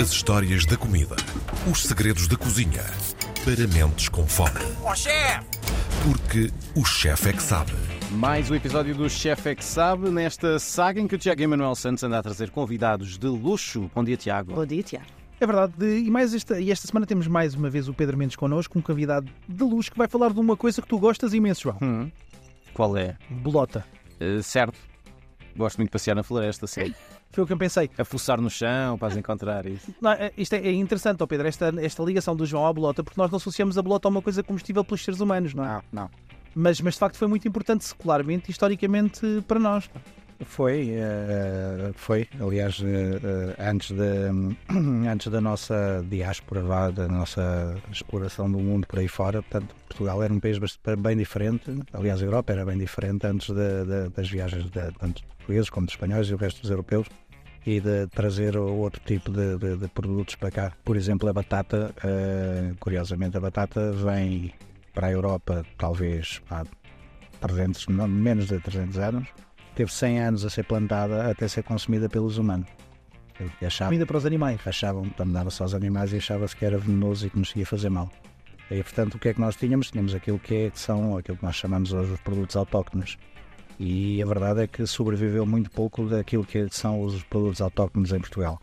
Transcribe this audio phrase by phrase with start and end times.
[0.00, 1.16] As histórias da comida.
[1.70, 2.82] Os segredos da cozinha.
[3.44, 4.60] Para mentes com fome.
[4.84, 5.46] Ó chefe!
[6.04, 7.72] Porque o chefe é que sabe.
[8.12, 11.74] Mais um episódio do Chefe é que Sabe, nesta saga em que o Tiago Emanuel
[11.74, 13.90] Santos anda a trazer convidados de luxo.
[13.94, 14.54] Bom dia, Tiago.
[14.54, 15.06] Bom dia, Tiago.
[15.40, 18.16] É verdade, de- e, mais esta, e esta semana temos mais uma vez o Pedro
[18.16, 21.34] Mendes connosco, um convidado de luz que vai falar de uma coisa que tu gostas
[21.34, 21.78] imenso, João.
[21.82, 22.10] Hum,
[22.72, 23.16] Qual é?
[23.30, 23.84] Bolota.
[24.20, 24.78] Eh, certo.
[25.56, 26.94] Gosto muito de passear na floresta, sim.
[27.30, 27.90] Foi o que eu pensei.
[27.98, 29.94] A fuçar no chão para as encontrar isso.
[30.00, 33.04] Não, é- isto é, é interessante, ó Pedro, esta, esta ligação do João à bolota,
[33.04, 35.68] porque nós não associamos a bolota a uma coisa comestível pelos seres humanos, não é?
[35.68, 36.10] Não, não.
[36.54, 39.88] Mas, mas de facto foi muito importante secularmente e historicamente para nós.
[40.44, 42.28] Foi, eh, foi.
[42.40, 44.30] Aliás, eh, eh, antes, de,
[45.08, 50.32] antes da nossa diáspora, da nossa exploração do mundo por aí fora, portanto, Portugal era
[50.32, 50.58] um país
[50.98, 51.64] bem diferente.
[51.92, 55.70] Aliás, a Europa era bem diferente antes de- de- das viagens de, tanto de portugueses
[55.70, 57.08] como de espanhóis e o resto dos europeus
[57.66, 60.72] e de trazer outro tipo de, de- de produtos para cá.
[60.84, 64.54] Por exemplo, a batata, eh, curiosamente, a batata vem
[64.94, 66.64] para a Europa talvez há
[67.40, 69.28] 300, não, menos de 300 anos
[69.78, 72.66] teve 100 anos a ser plantada até ser consumida pelos humanos.
[73.64, 74.60] Achavam, Comida para os animais.
[74.66, 77.64] achavam portanto, dava só aos animais e achava-se que era venenoso e que nos ia
[77.64, 78.10] fazer mal.
[78.68, 79.92] E, portanto, o que é que nós tínhamos?
[79.92, 83.16] Tínhamos aquilo que, é, que são aquilo que nós chamamos hoje os produtos autóctones.
[83.78, 88.18] E a verdade é que sobreviveu muito pouco daquilo que são os produtos autóctones em
[88.18, 88.60] Portugal.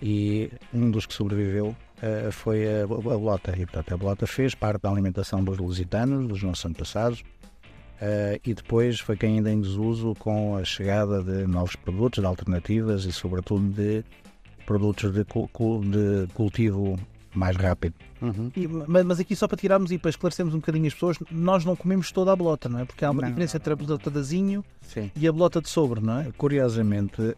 [0.00, 3.52] E um dos que sobreviveu eh, foi a, a bolota.
[3.52, 7.22] E, portanto, a bolota fez parte da alimentação dos lusitanos, dos nossos antepassados,
[7.96, 12.26] Uh, e depois foi quem ainda em desuso com a chegada de novos produtos, de
[12.26, 14.04] alternativas e, sobretudo, de
[14.66, 16.98] produtos de, de cultivo
[17.34, 17.94] mais rápido.
[18.20, 18.50] Uhum.
[18.56, 21.64] E- mas, mas aqui só para tirarmos e para esclarecermos um bocadinho as pessoas, nós
[21.64, 22.84] não comemos toda a bolota, não é?
[22.84, 23.28] Porque há uma Não.
[23.28, 25.10] diferença entre a bolota de azinho Sim.
[25.14, 26.32] e a bolota de sobre, não é?
[26.36, 27.36] Curiosamente, uh,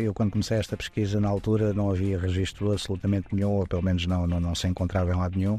[0.00, 4.06] eu quando comecei esta pesquisa na altura não havia registro absolutamente nenhum, ou pelo menos
[4.06, 5.58] não, não, não se encontrava em lado nenhum.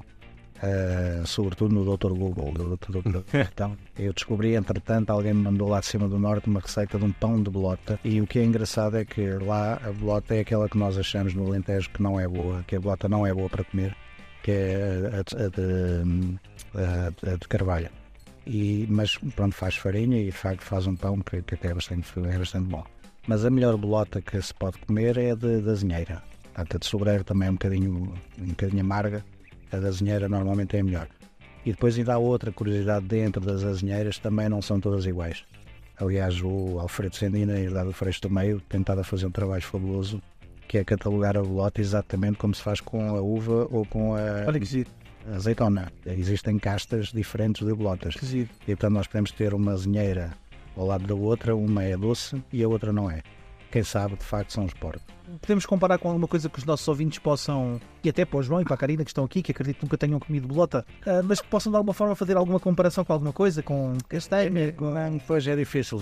[0.64, 2.12] Uh, sobretudo no Dr.
[2.14, 2.52] Google.
[2.54, 2.92] do Dr.
[3.02, 3.24] Google.
[3.34, 7.06] Então, eu descobri, entretanto, alguém me mandou lá de cima do norte uma receita de
[7.06, 8.00] um pão de bolota.
[8.03, 11.34] E o que é engraçado é que lá a bolota é aquela que nós achamos
[11.34, 13.96] no Alentejo que não é boa, que a bolota não é boa para comer,
[14.44, 16.40] que é a, de-
[16.75, 17.90] a a- de carvalho.
[18.46, 21.74] E, mas pronto, faz farinha e de facto faz um pão que, que até é
[21.74, 22.84] bastante, é bastante bom.
[23.28, 26.24] Mas a melhor bolota que se pode comer é a de, da azinheira.
[26.53, 29.24] Portanto, a de sobreiro também é um bocadinho, um bocadinho amarga,
[29.72, 31.07] a da azinheira normalmente é melhor.
[31.66, 35.44] E depois ainda há outra curiosidade dentro das azinheiras, também não são todas iguais.
[35.97, 39.25] Aliás, o Alfredo Sendina e a Herdade do Freixo do Meio tem estado a fazer
[39.25, 40.22] um trabalho fabuloso,
[40.68, 45.35] que é catalogar a bolota exatamente como se faz com a uva ou com a
[45.35, 45.91] azeitona.
[46.06, 48.16] Existem castas diferentes de bolotas.
[48.68, 50.31] E portanto nós podemos ter uma azinheira
[50.78, 53.22] ao lado da outra, uma é doce e a outra não é.
[53.72, 55.03] Quem sabe de facto são os porcos.
[55.41, 58.62] Podemos comparar com alguma coisa que os nossos ouvintes possam, e até para o João
[58.62, 61.22] e para a Karina que estão aqui, que acredito que nunca tenham comido bolota, ah,
[61.24, 64.90] mas que possam de alguma forma fazer alguma comparação com alguma coisa, com castanha, com...
[64.90, 66.00] Não, Pois é difícil.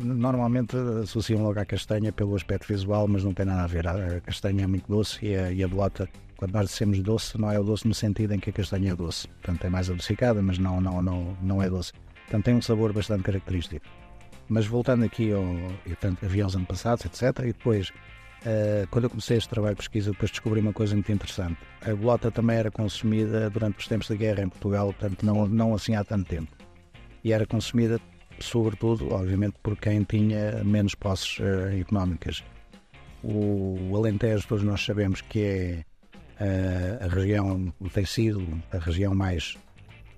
[0.00, 3.88] Normalmente associam logo à castanha pelo aspecto visual, mas não tem nada a ver.
[3.88, 7.50] A castanha é muito doce e a, e a bolota, quando nós dissemos doce, não
[7.50, 9.26] é o doce no sentido em que a castanha é doce.
[9.26, 11.92] Portanto, é mais adocicada, mas não, não, não, não é doce.
[12.26, 13.84] Portanto, tem um sabor bastante característico.
[14.48, 15.42] Mas voltando aqui ao.
[15.86, 17.22] E, portanto, havia os antepassados, etc.
[17.40, 17.92] E depois,
[18.44, 21.58] eh, quando eu comecei este trabalho de pesquisa, depois descobri uma coisa muito interessante.
[21.80, 25.74] A bolota também era consumida durante os tempos de guerra em Portugal, portanto, não, não
[25.74, 26.50] assim há tanto tempo.
[27.24, 28.00] E era consumida,
[28.40, 32.42] sobretudo, obviamente, por quem tinha menos posses eh, económicas.
[33.22, 35.84] O, o Alentejo, todos nós sabemos que é
[36.40, 39.56] eh, a região, tem sido a região mais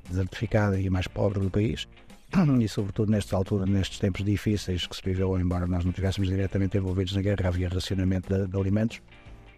[0.09, 1.87] desertificada e mais pobre do país
[2.61, 6.77] e sobretudo nesta altura, nestes tempos difíceis que se viveu, embora nós não estivéssemos diretamente
[6.77, 9.01] envolvidos na guerra, havia racionamento de, de alimentos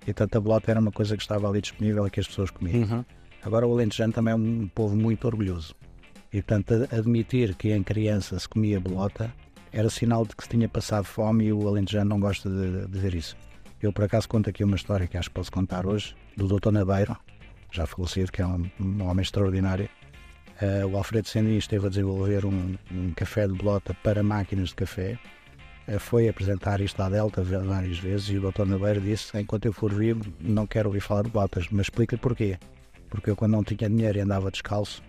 [0.03, 2.50] e portanto a bolota era uma coisa que estava ali disponível e que as pessoas
[2.50, 2.82] comiam.
[2.82, 3.04] Uhum.
[3.42, 5.75] Agora o Alentejano também é um povo muito orgulhoso
[6.32, 9.32] e portanto admitir que em criança se comia bolota
[9.72, 12.88] era sinal de que se tinha passado fome e o Alentejano não gosta de, de
[12.88, 13.37] dizer isso.
[13.82, 16.70] Eu por acaso conto aqui uma história que acho que posso contar hoje, do Dr.
[16.70, 17.17] Nabeiro,
[17.70, 19.88] já falecido, que é um, um homem extraordinário,
[20.61, 24.75] Uh, o Alfredo Sendin esteve a desenvolver um, um café de bolota para máquinas de
[24.75, 25.19] café.
[25.87, 28.64] Uh, foi apresentar isto à Delta várias vezes e o Dr.
[28.64, 32.58] Nabeiro disse: Enquanto eu for vivo, não quero ouvir falar de botas, mas explica-lhe porquê.
[33.11, 35.03] Porque eu, quando não tinha dinheiro e andava descalço,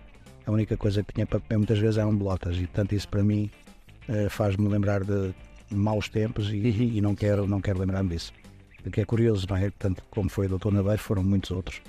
[0.46, 3.22] a única coisa que tinha para comer muitas vezes eram bolotas e, portanto, isso para
[3.22, 3.50] mim
[4.08, 5.34] uh, faz-me lembrar de
[5.70, 6.56] maus tempos e,
[6.96, 8.32] e não quero, não quero lembrar-me disso.
[8.84, 9.70] O que é curioso, não é?
[9.78, 10.72] Tanto como foi o Dr.
[10.72, 11.80] Nabeiro, foram muitos outros.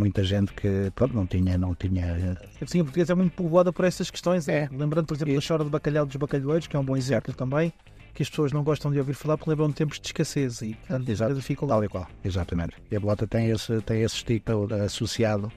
[0.00, 3.84] Muita gente que pronto, não tinha, não tinha A cozinha portuguesa é muito povoada por
[3.84, 4.48] essas questões.
[4.48, 4.66] É.
[4.72, 7.70] Lembrando, por exemplo, da chora de bacalhau dos bacalhoeiros, que é um bom exemplo também,
[8.14, 10.72] que as pessoas não gostam de ouvir falar porque lembram de tempos de escassez e
[10.72, 11.34] portanto, Exato.
[11.34, 11.80] da dificuldade.
[11.80, 12.76] Tal e qual, exatamente.
[12.90, 15.52] E a bolota tem esse, tem esse estigma associado,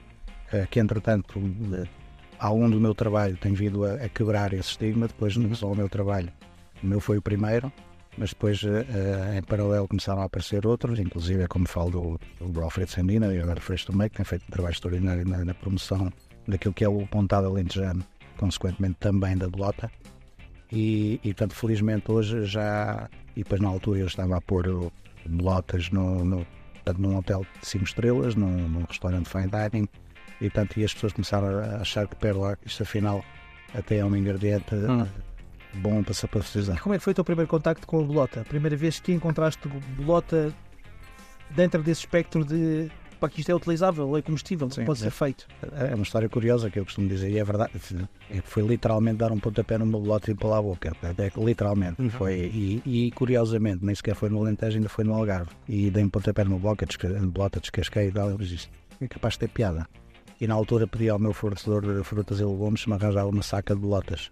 [0.52, 1.40] eh, que entretanto,
[1.72, 1.88] eh,
[2.38, 5.06] ao longo do meu trabalho, tem vindo a, a quebrar esse estigma.
[5.06, 6.30] Depois, não só o meu trabalho,
[6.82, 7.72] o meu foi o primeiro,
[8.16, 12.50] mas depois, eh, eh, em paralelo, começaram a aparecer outros, inclusive, é como falo do,
[12.52, 15.54] do Alfredo Sandina e agora Freixo também, que tem feito um trabalho extraordinário na, na
[15.54, 16.12] promoção
[16.46, 18.04] daquilo que é o pontado alentejano,
[18.36, 19.90] consequentemente também da bolota.
[20.72, 23.08] E, e portanto, felizmente hoje já.
[23.36, 24.92] E depois na altura eu estava a pôr
[25.26, 29.88] bolotas no, no, portanto, num hotel de 5 estrelas, num, num restaurante fine dining,
[30.40, 33.24] e portanto, e as pessoas começaram a achar que pérola, isto afinal
[33.74, 35.06] até é um ingrediente Hum.
[35.76, 36.26] Bom para se.
[36.82, 38.40] Como é que foi o teu primeiro contacto com a bolota?
[38.40, 40.52] A primeira vez que encontraste bolota
[41.50, 42.90] dentro desse espectro de
[43.20, 45.02] pá, que isto é utilizável, é comestível, Sim, pode é.
[45.04, 45.46] ser feito.
[45.72, 47.72] É uma história curiosa que eu costumo dizer, e é verdade,
[48.30, 50.92] é que foi literalmente dar um pontapé numa bolota e à boca.
[51.18, 52.00] É, que literalmente.
[52.02, 52.10] Uhum.
[52.10, 55.50] Foi, e, e, curiosamente, nem sequer foi no Alentejo, ainda foi no Algarve.
[55.68, 58.68] E dei um pontapé numa bolota, desca- bolota descasquei e tal, eu disse,
[59.00, 59.86] é capaz de ter piada.
[60.40, 63.42] E na altura pedi ao meu fornecedor de frutas e legumes se me arranjava uma
[63.42, 64.30] saca de bolotas.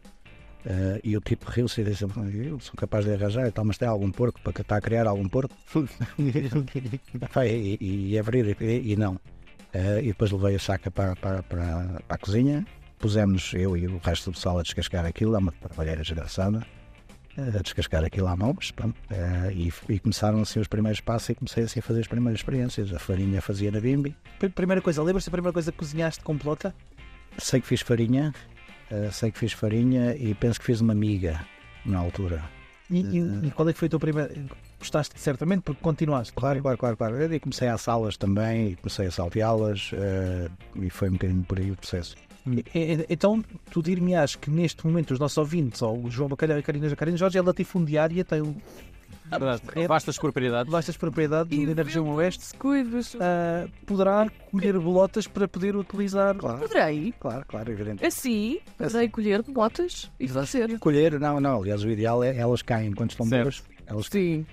[0.64, 3.78] Eh, e o tipo riu-se e disse: Eu sou capaz de arranjar e tal, mas
[3.78, 5.54] tem algum porco para que está a criar algum porco?
[7.44, 9.18] E, e- e verídico, e, e não.
[9.72, 12.64] Eh, e depois levei a saca para, para, para, para a cozinha,
[12.98, 16.64] pusemos eu e o resto do pessoal a descascar aquilo, é uma trabalheira desgraçada,
[17.36, 21.00] eh, a descascar aquilo à mão, mas pronto, eh, e, e começaram assim os primeiros
[21.00, 22.92] passos e comecei assim a fazer as primeiras experiências.
[22.92, 26.36] A farinha fazia na bimbi, Pr- Primeira coisa, lembras-te da primeira coisa que cozinhaste com
[26.36, 26.74] bolota?
[27.38, 28.34] sei que fiz farinha,
[29.12, 31.44] sei que fiz farinha e penso que fiz uma miga
[31.84, 32.42] na altura.
[32.90, 34.32] E, e- e qual é que foi o teu primeiro.
[34.78, 36.32] Gostaste certamente porque continuaste.
[36.34, 37.32] Claro, claro, claro, claro.
[37.34, 41.58] E comecei a assá-las também, e comecei a salteá-las, eh, e foi um bocadinho por
[41.58, 42.16] aí o processo.
[42.74, 46.60] E- Então, tu dir-me-ás que neste momento os nossos ouvintes, ou o João Bacalhau e
[46.60, 48.42] a Carina Jacarina Jorge, é latifundiária, tem
[49.30, 49.62] Verdade.
[49.74, 50.70] É- Vastas propriedades.
[50.70, 53.16] vastas propriedades ali na região oeste, Descuidos.
[53.20, 56.34] ah, poderá colher bolotas para poder utilizar.
[56.36, 58.04] Claro, Poderei, claro, claro, evidente.
[58.04, 60.78] assim, poderei colher botas e fazer.
[60.78, 63.62] Colher, não, não, aliás, o ideal é elas caem quando estão boas.
[63.86, 64.44] Elas Sim.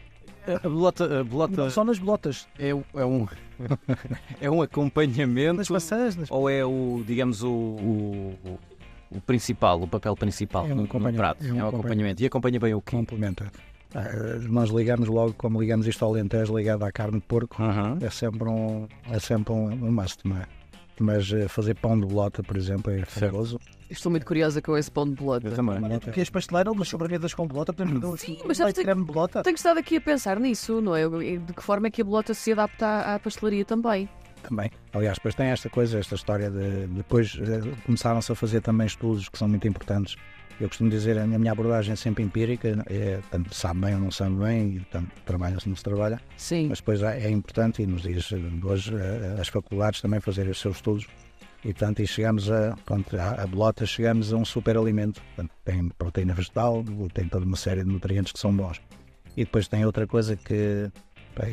[0.63, 3.27] A bolota, a bolota só nas bolotas, é, um- é um,
[4.41, 6.31] é um acompanhamento nas maçãs, nas...
[6.31, 8.35] ou é o, digamos, o, o,
[9.11, 11.45] o- principal, o papel principal É um no- no, acompanhamento, prato?
[11.45, 12.23] é É um um acompanhamento.
[12.23, 12.95] E acompanha bem o quê?
[12.95, 13.51] complementa.
[13.95, 14.09] Ah,
[14.47, 17.97] nós ligamos logo, como ligamos isto ao Alentejo, ligado à carne de porco, Aham.
[18.01, 20.43] é sempre um, é sempre um, um must, não é?
[20.99, 23.57] Mas eh, fazer pão de bolota, por exemplo, é fabuloso.
[23.89, 25.47] Estou muito curiosa com esse pão de bolota.
[25.47, 25.79] Eu também.
[25.99, 29.07] Porque as pasteleiras, umas sobremedas com bolota, podemos Sim, assim, mas sabes leite creme de
[29.07, 29.41] bolota.
[29.41, 31.07] Tenho estado aqui a pensar nisso, não é?
[31.07, 34.09] De que forma é que a bolota se adapta à, à pastelaria também.
[34.43, 34.69] Também.
[34.93, 36.87] Aliás, depois tem esta coisa, esta história de.
[36.87, 40.15] Depois eh, começaram-se a fazer também estudos que são muito importantes.
[40.59, 44.11] Eu costumo dizer, a minha abordagem é sempre empírica, é, tanto sabe bem ou não
[44.11, 46.67] sabe bem, e tanto trabalha-se ou não se trabalha, Sim.
[46.67, 50.59] mas depois é importante, e nos dias de hoje, eh, as faculdades também fazerem os
[50.59, 51.07] seus estudos,
[51.63, 55.21] e portanto, e chegamos a, pronto, a, a bolota, chegamos a um superalimento.
[55.35, 56.83] Portanto, tem proteína vegetal,
[57.13, 58.81] tem toda uma série de nutrientes que são bons.
[59.35, 60.89] E depois tem outra coisa que,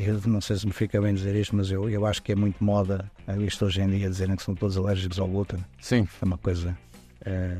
[0.05, 2.35] eu não sei se me fica bem dizer isto, mas eu, eu acho que é
[2.35, 5.59] muito moda eh, isto hoje em dia, dizerem que são todos alérgicos ao glúten.
[5.79, 6.07] Sim.
[6.21, 6.77] É uma coisa.
[7.25, 7.57] eh,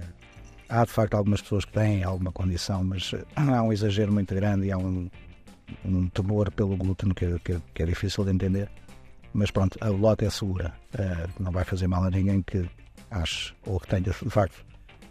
[0.70, 4.34] há de facto algumas pessoas que têm alguma condição, mas eh, há um exagero muito
[4.36, 5.10] grande e há um,
[5.86, 8.70] um temor pelo glúten que, que- que é difícil de entender.
[9.34, 10.74] Mas pronto, a bolota é segura.
[10.98, 12.68] eh, não vai fazer mal a ninguém que
[13.12, 14.66] ache ou que tenha de facto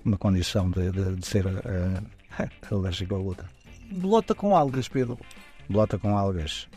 [0.04, 3.46] uma condição de, de- de ser eh, alérgico ao glúten.
[3.92, 5.18] Bolota com algas, Pedro.
[5.68, 6.68] Bolota com algas.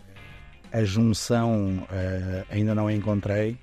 [0.72, 3.58] A junção eh, ainda não a encontrei,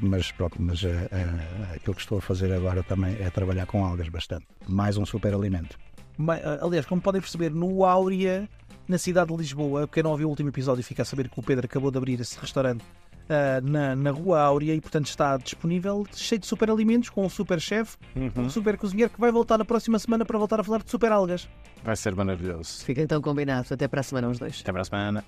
[0.00, 3.84] mas pronto, mas eh, eh, aquilo que estou a fazer agora também é trabalhar com
[3.84, 4.46] algas bastante.
[4.66, 5.78] Mais um superalimento.
[6.16, 8.48] Ma- ah, Aliás, como podem perceber, no Áurea,
[8.88, 11.42] na cidade de Lisboa, quem não ouviu o último episódio fica a saber que o
[11.42, 12.82] Pedro acabou de abrir esse restaurante
[13.28, 17.28] ah, na, na Rua Áurea e, portanto, está disponível, cheio de super alimentos, com um
[17.28, 17.96] super chefe,
[18.36, 21.12] um super cozinheiro que vai voltar na próxima semana para voltar a falar de super
[21.12, 21.48] algas.
[21.84, 22.84] Vai ser maravilhoso.
[22.84, 23.68] Fica então combinado.
[23.70, 24.60] Até para a semana, os dois.
[24.62, 25.24] Até para a semana.